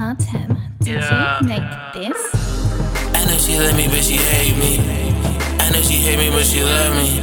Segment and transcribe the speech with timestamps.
[0.00, 1.38] Artem, did Yeah.
[1.40, 2.18] you make this?
[3.14, 4.72] I know she love me, but she hate me.
[5.60, 7.20] I know she hate me, but she love me.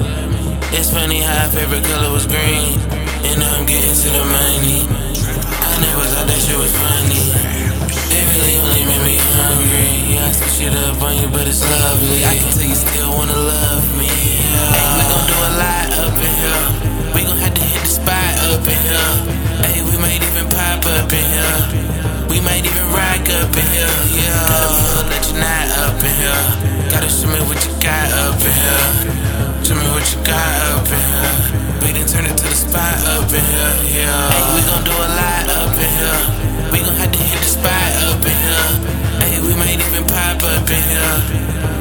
[0.77, 2.79] It's funny how her favorite color was green.
[3.27, 4.87] And now I'm getting to the money.
[4.87, 7.21] I never thought that shit was funny.
[8.18, 10.15] It really only made me hungry.
[10.15, 12.25] Yeah, I switch it up on you, but it's lovely.
[12.25, 13.35] I can tell you still wanna
[22.41, 25.05] We might even rock up in here, yeah.
[25.13, 26.89] Let you not up in here.
[26.89, 29.61] Gotta show me what you got up in here.
[29.61, 31.37] Show me what you got up in here.
[31.85, 34.34] We done turn it to the spot up in here, yeah.
[34.34, 36.22] Hey, we gon' do a lot up in here.
[36.73, 38.70] We gon' have to hit the spot up in here.
[39.21, 41.13] Hey, we might even pop up in here.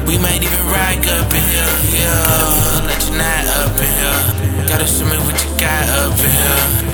[0.05, 1.73] We might even rock up in here,
[2.05, 2.85] yeah.
[2.85, 4.69] Let you not up in here.
[4.69, 6.90] Gotta show me what you got up in here.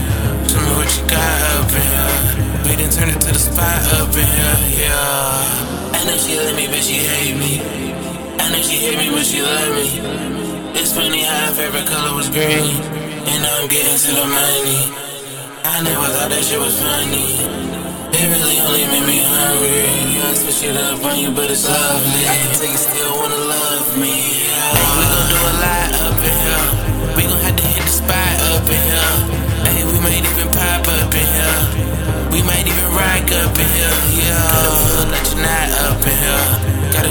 [6.18, 7.62] Know she love me, but she hate me.
[8.40, 9.88] I know she hate me, but she love me.
[10.80, 12.74] It's funny how her favorite color was green.
[13.30, 14.82] And now I'm getting to the money.
[15.64, 17.28] I never thought that shit was funny.
[18.18, 19.86] It really only made me hungry.
[20.26, 22.67] I switch it up on you, but it's lovely.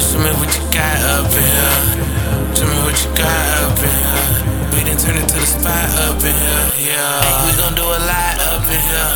[0.01, 1.81] Show me what you got up in here.
[2.57, 4.27] Show me what you got up in here.
[4.73, 6.67] We done turn it to the spot up in here.
[6.93, 9.13] Yeah, hey, we gon' do a lot up in here.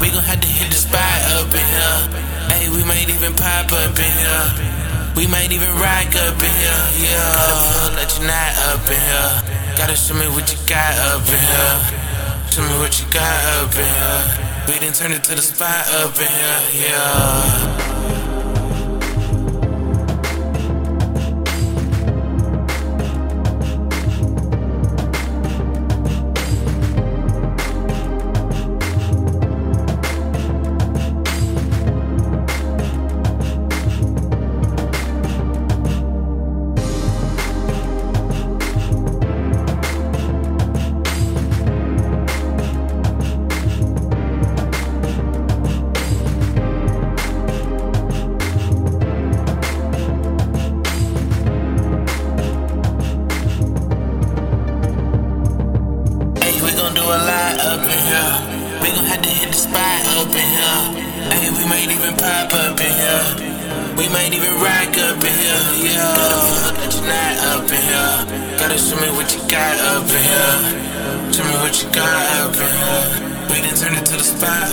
[0.00, 1.98] We gon' have to hit the spot up in here.
[2.50, 4.74] Hey, we might even pop up in here.
[5.14, 6.82] We might even rock up in here.
[6.98, 7.30] Yeah,
[7.78, 9.30] gotta let you not up in here.
[9.78, 11.76] Gotta show me what you got up in here.
[12.50, 14.22] Show me what you got up in here.
[14.66, 17.93] We done turn it to the spot up in here, yeah.
[57.60, 58.34] Up in here.
[58.82, 60.80] We gon' have to hit the spot up in here.
[61.30, 63.54] Hey, we might even pop up in here.
[63.96, 66.74] We might even rock up in here, yeah.
[66.78, 68.58] Let you not up in here.
[68.58, 70.58] Gotta show me what you got up in here.
[71.32, 73.34] Show me what you got up in here.
[73.50, 74.66] We done turn it to the spot